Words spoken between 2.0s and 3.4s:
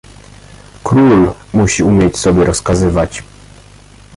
sobie rozkazywać..."